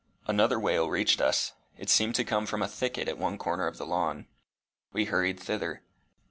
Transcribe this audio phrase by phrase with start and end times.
[0.25, 1.53] Another wail reached us.
[1.77, 4.25] It seemed to come from a thicket at one corner of the lawn.
[4.91, 5.83] We hurried thither.